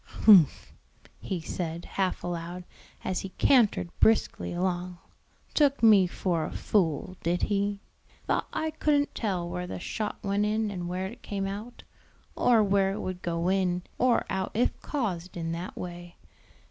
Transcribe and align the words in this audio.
"Humph," 0.25 0.73
he 1.19 1.39
said, 1.41 1.85
half 1.85 2.23
aloud, 2.23 2.63
as 3.03 3.19
he 3.19 3.29
cantered 3.37 3.91
briskly 3.99 4.51
along, 4.51 4.97
"took 5.53 5.83
me 5.83 6.07
for 6.07 6.43
a 6.45 6.51
fool, 6.51 7.17
did 7.21 7.43
he? 7.43 7.81
thought 8.25 8.47
I 8.51 8.71
couldn't 8.71 9.13
tell 9.13 9.47
where 9.47 9.67
the 9.67 9.79
shot 9.79 10.17
went 10.23 10.43
in 10.43 10.71
and 10.71 10.89
where 10.89 11.05
it 11.05 11.21
came 11.21 11.45
out, 11.45 11.83
or 12.35 12.63
where 12.63 12.91
it 12.93 12.99
would 12.99 13.21
go 13.21 13.47
in 13.49 13.83
or 13.99 14.25
out 14.27 14.49
if 14.55 14.75
caused 14.81 15.37
in 15.37 15.51
that 15.51 15.77
way. 15.77 16.15